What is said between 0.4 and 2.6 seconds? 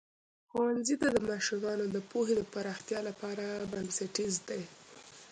ښوونځی د ماشومانو د پوهې د